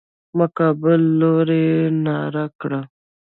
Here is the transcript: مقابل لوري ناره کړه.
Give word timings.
مقابل 0.37 1.01
لوري 1.19 1.67
ناره 2.03 2.45
کړه. 2.61 2.81